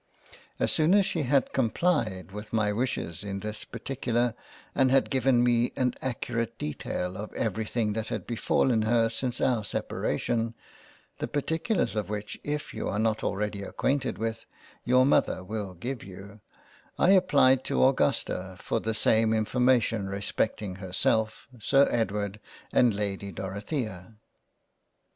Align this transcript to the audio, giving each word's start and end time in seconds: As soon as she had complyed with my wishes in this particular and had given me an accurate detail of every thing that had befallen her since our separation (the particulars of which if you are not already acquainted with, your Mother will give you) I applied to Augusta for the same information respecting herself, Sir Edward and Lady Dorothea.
As 0.57 0.71
soon 0.71 0.95
as 0.95 1.05
she 1.05 1.21
had 1.21 1.53
complyed 1.53 2.31
with 2.31 2.51
my 2.51 2.73
wishes 2.73 3.23
in 3.23 3.41
this 3.41 3.63
particular 3.63 4.33
and 4.73 4.89
had 4.89 5.11
given 5.11 5.43
me 5.43 5.73
an 5.75 5.93
accurate 6.01 6.57
detail 6.57 7.15
of 7.15 7.31
every 7.33 7.65
thing 7.65 7.93
that 7.93 8.07
had 8.07 8.25
befallen 8.25 8.81
her 8.81 9.09
since 9.09 9.39
our 9.39 9.63
separation 9.63 10.55
(the 11.19 11.27
particulars 11.27 11.95
of 11.95 12.09
which 12.09 12.39
if 12.43 12.73
you 12.73 12.87
are 12.89 12.97
not 12.97 13.23
already 13.23 13.61
acquainted 13.61 14.17
with, 14.17 14.47
your 14.85 15.05
Mother 15.05 15.43
will 15.43 15.75
give 15.75 16.03
you) 16.03 16.41
I 16.97 17.11
applied 17.11 17.63
to 17.65 17.85
Augusta 17.85 18.55
for 18.59 18.79
the 18.79 18.95
same 18.95 19.35
information 19.35 20.09
respecting 20.09 20.77
herself, 20.77 21.47
Sir 21.59 21.87
Edward 21.91 22.39
and 22.73 22.91
Lady 22.95 23.31
Dorothea. 23.31 24.15